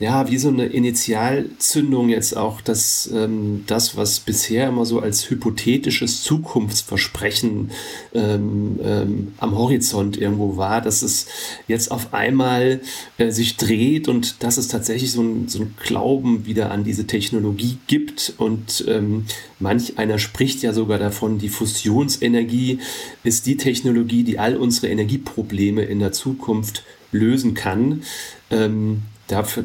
[0.00, 5.28] ja, wie so eine Initialzündung jetzt auch, dass ähm, das, was bisher immer so als
[5.28, 7.70] hypothetisches Zukunftsversprechen
[8.14, 11.26] ähm, ähm, am Horizont irgendwo war, dass es
[11.68, 12.80] jetzt auf einmal
[13.18, 17.06] äh, sich dreht und dass es tatsächlich so ein, so ein Glauben wieder an diese
[17.06, 18.32] Technologie gibt.
[18.38, 19.26] Und ähm,
[19.58, 22.78] manch einer spricht ja sogar davon, die Fusionsenergie
[23.22, 28.02] ist die Technologie, die all unsere Energieprobleme in der Zukunft lösen kann.
[28.50, 29.64] Ähm, dafür,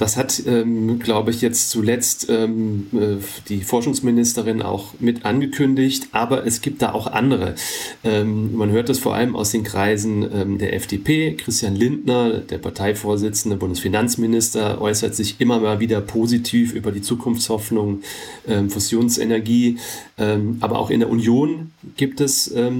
[0.00, 6.46] das hat, ähm, glaube ich, jetzt zuletzt ähm, äh, die Forschungsministerin auch mit angekündigt, aber
[6.46, 7.54] es gibt da auch andere.
[8.02, 11.34] Ähm, man hört das vor allem aus den Kreisen ähm, der FDP.
[11.34, 18.00] Christian Lindner, der Parteivorsitzende, Bundesfinanzminister, äußert sich immer mal wieder positiv über die Zukunftshoffnung
[18.48, 19.76] ähm, Fusionsenergie.
[20.16, 22.70] Ähm, aber auch in der Union gibt es äh,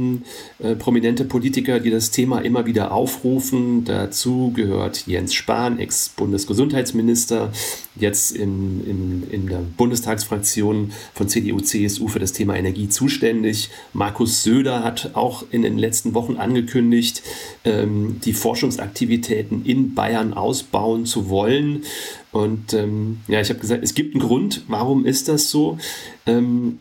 [0.78, 3.84] prominente Politiker, die das Thema immer wieder aufrufen.
[3.84, 7.09] Dazu gehört Jens Spahn, Ex-Bundesgesundheitsminister.
[7.10, 7.50] Minister,
[7.96, 13.70] jetzt in, in, in der Bundestagsfraktion von CDU, CSU für das Thema Energie zuständig.
[13.92, 17.22] Markus Söder hat auch in den letzten Wochen angekündigt,
[17.64, 21.82] ähm, die Forschungsaktivitäten in Bayern ausbauen zu wollen.
[22.30, 25.78] Und ähm, ja, ich habe gesagt, es gibt einen Grund, warum ist das so?
[26.26, 26.78] Ähm,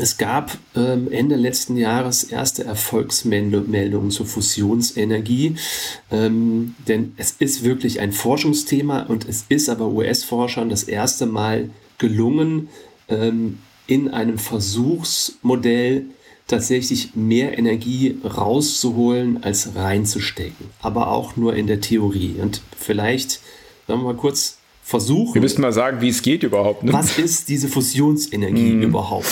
[0.00, 5.56] es gab ähm, Ende letzten Jahres erste Erfolgsmeldungen zur Fusionsenergie,
[6.10, 11.70] ähm, denn es ist wirklich ein Forschungsthema und es ist aber US-Forschern das erste Mal
[11.98, 12.68] gelungen,
[13.08, 16.06] ähm, in einem Versuchsmodell
[16.46, 22.36] tatsächlich mehr Energie rauszuholen als reinzustecken, aber auch nur in der Theorie.
[22.40, 23.40] Und vielleicht,
[23.86, 25.34] sagen wir mal kurz, versuchen.
[25.34, 26.82] Wir müssen mal sagen, wie es geht überhaupt.
[26.82, 26.92] Ne?
[26.92, 28.82] Was ist diese Fusionsenergie mm.
[28.82, 29.28] überhaupt?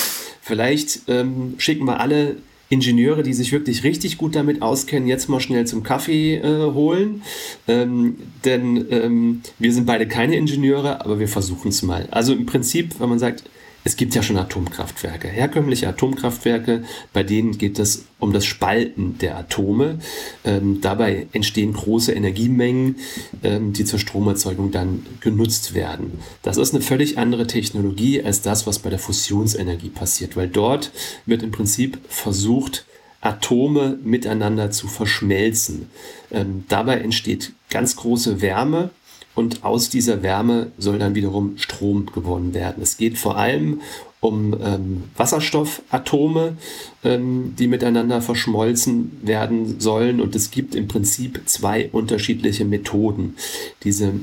[0.49, 2.37] Vielleicht ähm, schicken wir alle
[2.71, 7.23] Ingenieure, die sich wirklich richtig gut damit auskennen, jetzt mal schnell zum Kaffee äh, holen.
[7.67, 12.09] Ähm, denn ähm, wir sind beide keine Ingenieure, aber wir versuchen es mal.
[12.11, 13.45] Also im Prinzip, wenn man sagt,
[13.85, 19.37] es gibt ja schon Atomkraftwerke, herkömmliche Atomkraftwerke, bei denen geht es um das Spalten der
[19.37, 20.01] Atome.
[20.45, 22.97] Ähm, dabei entstehen große Energiemengen,
[23.43, 26.19] ähm, die zur Stromerzeugung dann genutzt werden.
[26.43, 30.91] Das ist eine völlig andere Technologie als das, was bei der Fusionsenergie passiert, weil dort
[31.25, 32.85] wird im Prinzip versucht,
[33.21, 35.91] Atome miteinander zu verschmelzen.
[36.31, 38.91] Ähm, dabei entsteht ganz große Wärme
[39.39, 42.83] und aus dieser Wärme soll dann wiederum Strom gewonnen werden.
[42.83, 43.81] Es geht vor allem
[44.19, 46.57] um ähm, Wasserstoffatome,
[47.05, 50.21] ähm, die miteinander verschmolzen werden sollen.
[50.21, 53.37] Und es gibt im Prinzip zwei unterschiedliche Methoden.
[53.85, 54.15] Diese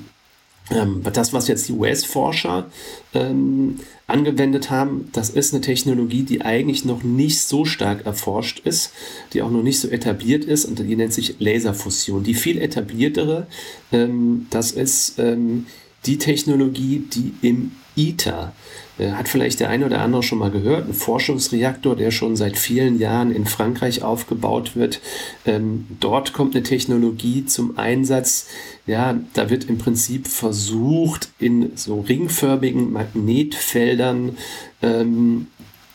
[0.71, 2.69] ähm, das, was jetzt die US-Forscher
[3.13, 8.91] ähm, angewendet haben, das ist eine Technologie, die eigentlich noch nicht so stark erforscht ist,
[9.33, 12.23] die auch noch nicht so etabliert ist und die nennt sich Laserfusion.
[12.23, 13.47] Die viel etabliertere,
[13.91, 15.67] ähm, das ist ähm,
[16.05, 18.53] die Technologie, die im ITER.
[18.97, 22.57] Äh, hat vielleicht der eine oder andere schon mal gehört, ein Forschungsreaktor, der schon seit
[22.57, 25.01] vielen Jahren in Frankreich aufgebaut wird.
[25.45, 28.47] Ähm, dort kommt eine Technologie zum Einsatz.
[28.87, 34.37] Ja, da wird im Prinzip versucht, in so ringförmigen Magnetfeldern
[34.81, 35.47] ähm,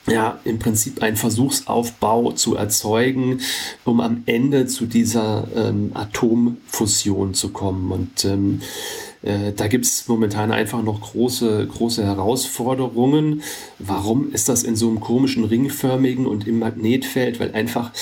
[0.06, 3.40] ja, im Prinzip einen Versuchsaufbau zu erzeugen,
[3.84, 7.92] um am Ende zu dieser ähm, Atomfusion zu kommen.
[7.92, 8.60] Und ähm,
[9.22, 13.42] äh, da gibt es momentan einfach noch große, große Herausforderungen.
[13.78, 17.40] Warum ist das in so einem komischen ringförmigen und im Magnetfeld?
[17.40, 17.92] Weil einfach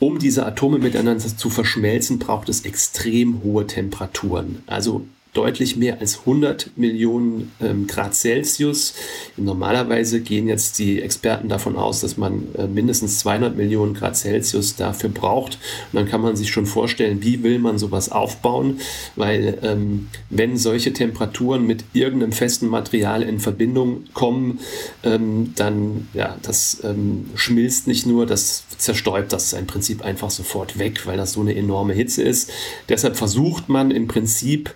[0.00, 4.62] um diese Atome miteinander zu verschmelzen, braucht es extrem hohe Temperaturen.
[4.66, 5.04] Also
[5.38, 8.94] deutlich mehr als 100 Millionen ähm, Grad Celsius.
[9.36, 14.74] Normalerweise gehen jetzt die Experten davon aus, dass man äh, mindestens 200 Millionen Grad Celsius
[14.74, 15.60] dafür braucht.
[15.92, 18.80] Und dann kann man sich schon vorstellen, wie will man sowas aufbauen,
[19.14, 24.58] weil ähm, wenn solche Temperaturen mit irgendeinem festen Material in Verbindung kommen,
[25.04, 30.80] ähm, dann ja, das ähm, schmilzt nicht nur, das zerstäubt das im Prinzip einfach sofort
[30.80, 32.50] weg, weil das so eine enorme Hitze ist.
[32.88, 34.74] Deshalb versucht man im Prinzip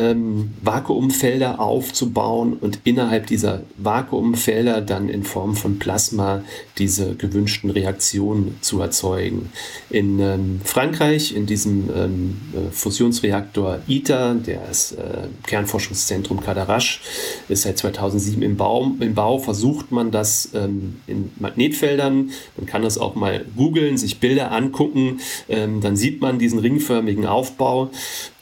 [0.00, 6.42] ähm, Vakuumfelder aufzubauen und innerhalb dieser Vakuumfelder dann in Form von Plasma
[6.78, 9.50] diese gewünschten Reaktionen zu erzeugen.
[9.90, 17.00] In ähm, Frankreich, in diesem ähm, äh, Fusionsreaktor ITER, der ist äh, Kernforschungszentrum Cadarache,
[17.48, 22.30] ist seit 2007 im Bau, im Bau versucht man das ähm, in Magnetfeldern.
[22.56, 27.26] Man kann das auch mal googeln, sich Bilder angucken, ähm, dann sieht man diesen ringförmigen
[27.26, 27.90] Aufbau.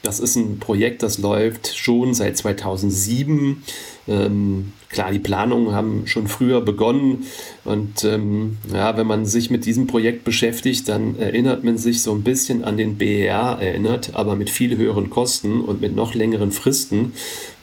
[0.03, 3.63] Das ist ein Projekt, das läuft schon seit 2007.
[4.07, 7.27] Ähm, klar, die Planungen haben schon früher begonnen.
[7.65, 12.13] Und ähm, ja, wenn man sich mit diesem Projekt beschäftigt, dann erinnert man sich so
[12.13, 16.53] ein bisschen an den BER erinnert, aber mit viel höheren Kosten und mit noch längeren
[16.53, 17.13] Fristen.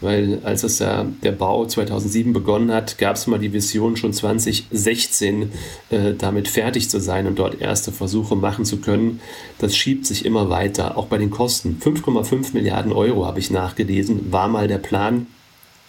[0.02, 4.14] Weil als es ja der Bau 2007 begonnen hat, gab es mal die Vision, schon
[4.14, 5.52] 2016
[5.90, 9.20] äh, damit fertig zu sein und dort erste Versuche machen zu können.
[9.58, 11.80] Das schiebt sich immer weiter, auch bei den Kosten.
[11.84, 15.28] 5,5 Milliarden Euro habe ich nachgelesen, war mal der Plan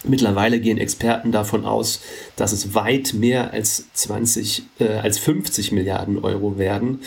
[0.04, 2.00] Mittlerweile gehen Experten davon aus,
[2.36, 7.00] dass es weit mehr als 20, äh, als 50 Milliarden Euro werden.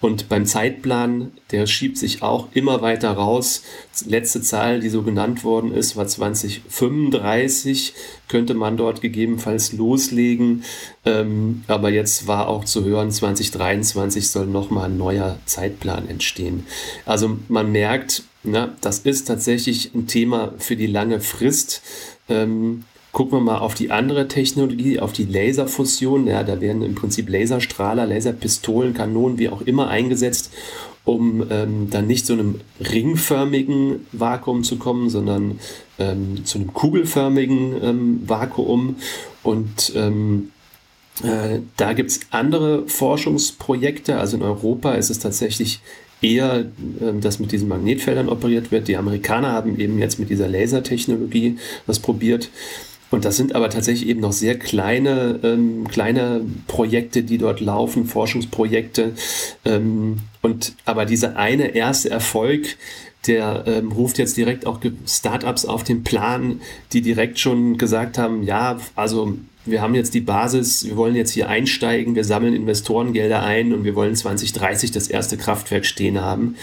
[0.00, 3.62] Und beim Zeitplan, der schiebt sich auch immer weiter raus.
[4.06, 7.94] Letzte Zahl, die so genannt worden ist, war 2035.
[8.28, 10.64] Könnte man dort gegebenenfalls loslegen.
[11.04, 16.66] Ähm, aber jetzt war auch zu hören, 2023 soll nochmal ein neuer Zeitplan entstehen.
[17.06, 21.80] Also man merkt, na, das ist tatsächlich ein Thema für die lange Frist.
[22.28, 26.26] Ähm, gucken wir mal auf die andere Technologie, auf die Laserfusion.
[26.26, 30.52] Ja, da werden im Prinzip Laserstrahler, Laserpistolen, Kanonen, wie auch immer eingesetzt,
[31.04, 35.60] um ähm, dann nicht zu einem ringförmigen Vakuum zu kommen, sondern
[35.98, 38.96] ähm, zu einem kugelförmigen ähm, Vakuum.
[39.42, 40.50] Und ähm,
[41.22, 44.18] äh, da gibt es andere Forschungsprojekte.
[44.18, 45.80] Also in Europa ist es tatsächlich
[46.24, 46.64] eher,
[47.00, 48.88] ähm, dass mit diesen Magnetfeldern operiert wird.
[48.88, 52.48] Die Amerikaner haben eben jetzt mit dieser Lasertechnologie was probiert.
[53.10, 58.06] Und das sind aber tatsächlich eben noch sehr kleine, ähm, kleine Projekte, die dort laufen,
[58.06, 59.12] Forschungsprojekte.
[59.64, 62.76] Ähm, und aber dieser eine erste Erfolg,
[63.26, 66.60] der ähm, ruft jetzt direkt auch Startups auf den Plan,
[66.92, 69.34] die direkt schon gesagt haben, ja, also
[69.64, 73.84] wir haben jetzt die Basis, wir wollen jetzt hier einsteigen, wir sammeln Investorengelder ein und
[73.84, 76.56] wir wollen 2030 das erste Kraftwerk stehen haben.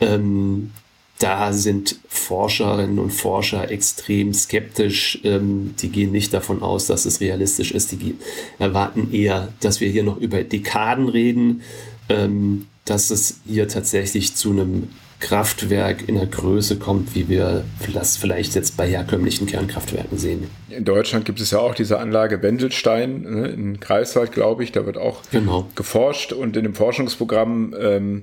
[0.00, 0.72] Ähm,
[1.18, 5.20] da sind Forscherinnen und Forscher extrem skeptisch.
[5.22, 7.92] Ähm, die gehen nicht davon aus, dass es realistisch ist.
[7.92, 8.16] Die
[8.58, 11.62] erwarten eher, dass wir hier noch über Dekaden reden,
[12.08, 14.88] ähm, dass es hier tatsächlich zu einem
[15.22, 20.50] Kraftwerk in der Größe kommt, wie wir das vielleicht jetzt bei herkömmlichen Kernkraftwerken sehen.
[20.68, 24.72] In Deutschland gibt es ja auch diese Anlage Wendelstein ne, in Greifswald, glaube ich.
[24.72, 25.68] Da wird auch genau.
[25.76, 28.22] geforscht und in dem Forschungsprogramm ähm,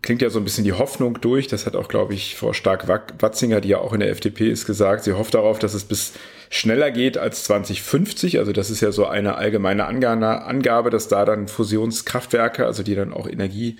[0.00, 1.46] klingt ja so ein bisschen die Hoffnung durch.
[1.46, 5.04] Das hat auch, glaube ich, Frau Stark-Watzinger, die ja auch in der FDP ist, gesagt.
[5.04, 6.14] Sie hofft darauf, dass es bis
[6.48, 8.38] schneller geht als 2050.
[8.38, 13.12] Also das ist ja so eine allgemeine Angabe, dass da dann Fusionskraftwerke, also die dann
[13.12, 13.76] auch Energie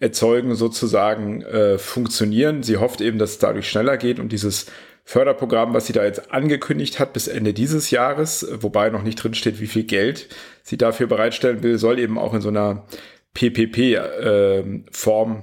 [0.00, 2.62] erzeugen, sozusagen äh, funktionieren.
[2.62, 4.66] Sie hofft eben, dass es dadurch schneller geht und dieses
[5.04, 9.34] Förderprogramm, was sie da jetzt angekündigt hat bis Ende dieses Jahres, wobei noch nicht drin
[9.34, 10.28] steht, wie viel Geld
[10.62, 12.86] sie dafür bereitstellen will, soll eben auch in so einer
[13.34, 15.42] PPP-Form äh,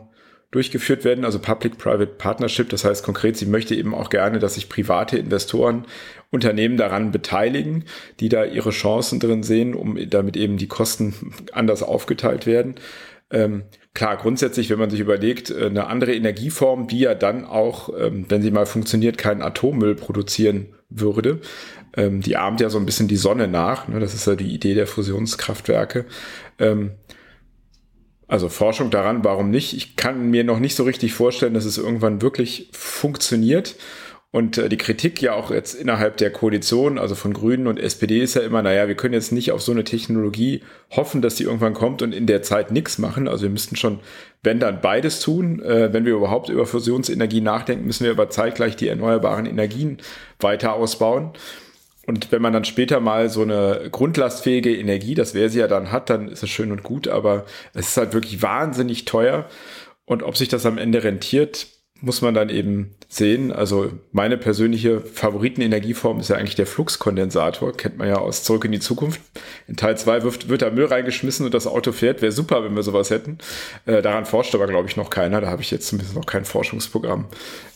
[0.51, 2.69] durchgeführt werden, also Public-Private Partnership.
[2.69, 5.85] Das heißt konkret, sie möchte eben auch gerne, dass sich private Investoren,
[6.31, 7.85] Unternehmen daran beteiligen,
[8.19, 12.75] die da ihre Chancen drin sehen, um damit eben die Kosten anders aufgeteilt werden.
[13.29, 13.63] Ähm,
[13.93, 18.25] klar, grundsätzlich, wenn man sich überlegt, äh, eine andere Energieform, die ja dann auch, ähm,
[18.29, 21.41] wenn sie mal funktioniert, keinen Atommüll produzieren würde,
[21.95, 23.87] ähm, die ahmt ja so ein bisschen die Sonne nach.
[23.87, 23.99] Ne?
[23.99, 26.05] Das ist ja die Idee der Fusionskraftwerke.
[26.59, 26.91] Ähm,
[28.27, 29.73] also Forschung daran, warum nicht?
[29.73, 33.75] Ich kann mir noch nicht so richtig vorstellen, dass es irgendwann wirklich funktioniert.
[34.31, 38.19] Und äh, die Kritik ja auch jetzt innerhalb der Koalition, also von Grünen und SPD,
[38.19, 41.43] ist ja immer, naja, wir können jetzt nicht auf so eine Technologie hoffen, dass die
[41.43, 43.27] irgendwann kommt und in der Zeit nichts machen.
[43.27, 43.99] Also wir müssten schon,
[44.43, 45.61] wenn dann beides tun.
[45.61, 49.97] Äh, wenn wir überhaupt über Fusionsenergie nachdenken, müssen wir aber zeitgleich die erneuerbaren Energien
[50.39, 51.31] weiter ausbauen.
[52.05, 55.91] Und wenn man dann später mal so eine grundlastfähige Energie, das wäre sie ja dann
[55.91, 59.45] hat, dann ist es schön und gut, aber es ist halt wirklich wahnsinnig teuer.
[60.05, 61.67] Und ob sich das am Ende rentiert,
[62.01, 63.51] muss man dann eben sehen.
[63.51, 67.75] Also meine persönliche Favoritenenergieform ist ja eigentlich der Fluxkondensator.
[67.75, 69.21] Kennt man ja aus Zurück in die Zukunft.
[69.67, 72.21] In Teil 2 wird, wird da Müll reingeschmissen und das Auto fährt.
[72.21, 73.38] Wäre super, wenn wir sowas hätten.
[73.86, 75.41] Äh, daran forscht aber, glaube ich, noch keiner.
[75.41, 77.25] Da habe ich jetzt zumindest noch kein Forschungsprogramm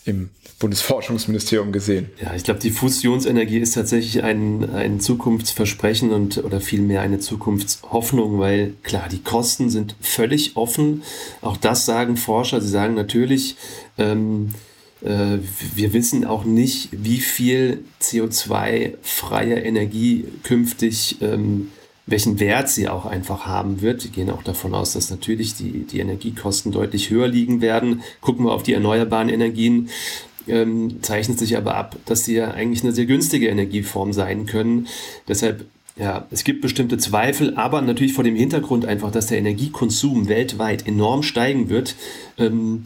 [0.04, 0.30] im
[0.60, 2.10] Bundesforschungsministerium gesehen.
[2.22, 8.40] Ja, ich glaube, die Fusionsenergie ist tatsächlich ein, ein Zukunftsversprechen und oder vielmehr eine Zukunftshoffnung,
[8.40, 11.04] weil klar, die Kosten sind völlig offen.
[11.42, 12.62] Auch das sagen Forscher.
[12.62, 13.58] Sie sagen natürlich,
[13.98, 14.54] ähm,
[15.02, 15.38] äh,
[15.76, 21.72] wir wissen auch nicht, wie viel CO2-freie Energie künftig ähm,
[22.08, 24.04] welchen Wert sie auch einfach haben wird.
[24.04, 28.02] Wir gehen auch davon aus, dass natürlich die, die Energiekosten deutlich höher liegen werden.
[28.22, 29.90] Gucken wir auf die erneuerbaren Energien,
[30.48, 34.88] ähm, zeichnet sich aber ab, dass sie ja eigentlich eine sehr günstige Energieform sein können.
[35.28, 35.66] Deshalb
[35.98, 40.88] ja, es gibt bestimmte Zweifel, aber natürlich vor dem Hintergrund einfach, dass der Energiekonsum weltweit
[40.88, 41.96] enorm steigen wird,
[42.38, 42.84] ähm,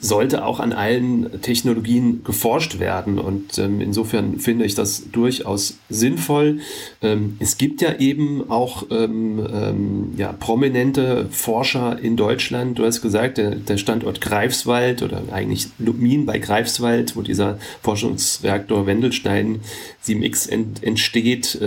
[0.00, 3.18] sollte auch an allen Technologien geforscht werden.
[3.18, 6.58] Und ähm, insofern finde ich das durchaus sinnvoll.
[7.00, 12.78] Ähm, es gibt ja eben auch ähm, ähm ja, prominente Forscher in Deutschland.
[12.78, 18.86] Du hast gesagt, der, der Standort Greifswald oder eigentlich Lumin bei Greifswald, wo dieser Forschungsreaktor
[18.86, 19.60] Wendelstein
[20.04, 21.58] 7X ent, entsteht,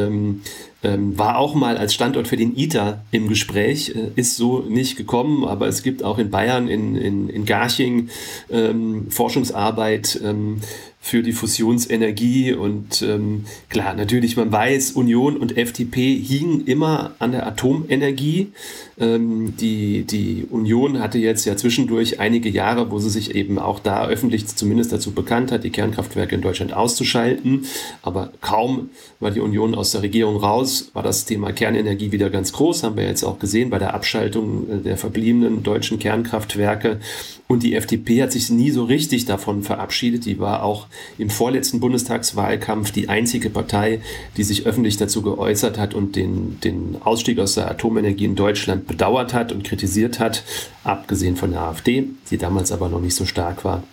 [0.83, 4.95] ähm, war auch mal als Standort für den ITER im Gespräch, äh, ist so nicht
[4.95, 8.09] gekommen, aber es gibt auch in Bayern, in, in, in Garching
[8.49, 10.61] ähm, Forschungsarbeit ähm,
[10.99, 12.53] für die Fusionsenergie.
[12.53, 18.51] Und ähm, klar, natürlich, man weiß, Union und FDP hingen immer an der Atomenergie.
[18.99, 23.79] Ähm, die, die Union hatte jetzt ja zwischendurch einige Jahre, wo sie sich eben auch
[23.79, 27.65] da öffentlich zumindest dazu bekannt hat, die Kernkraftwerke in Deutschland auszuschalten.
[28.01, 32.53] Aber kaum war die Union aus der Regierung raus, war das Thema Kernenergie wieder ganz
[32.53, 32.83] groß.
[32.83, 36.99] Haben wir jetzt auch gesehen bei der Abschaltung äh, der verbliebenen deutschen Kernkraftwerke.
[37.47, 40.25] Und die FDP hat sich nie so richtig davon verabschiedet.
[40.25, 44.01] Die war auch im vorletzten Bundestagswahlkampf die einzige Partei,
[44.35, 48.86] die sich öffentlich dazu geäußert hat und den, den Ausstieg aus der Atomenergie in Deutschland
[48.87, 50.43] bedauert hat und kritisiert hat,
[50.83, 53.83] abgesehen von der AfD, die damals aber noch nicht so stark war.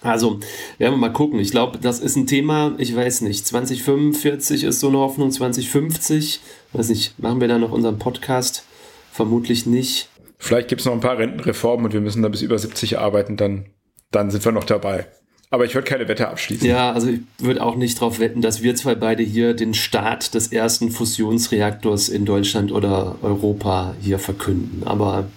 [0.00, 0.38] Also,
[0.78, 1.40] werden wir mal gucken.
[1.40, 6.40] Ich glaube, das ist ein Thema, ich weiß nicht, 2045 ist so eine Hoffnung, 2050,
[6.72, 8.64] weiß nicht, machen wir da noch unseren Podcast?
[9.12, 10.08] Vermutlich nicht.
[10.38, 13.36] Vielleicht gibt es noch ein paar Rentenreformen und wir müssen da bis über 70 arbeiten,
[13.36, 13.66] dann,
[14.12, 15.08] dann sind wir noch dabei.
[15.50, 16.66] Aber ich würde keine Wette abschließen.
[16.66, 20.34] Ja, also ich würde auch nicht darauf wetten, dass wir zwei beide hier den Start
[20.34, 24.82] des ersten Fusionsreaktors in Deutschland oder Europa hier verkünden.
[24.84, 25.28] Aber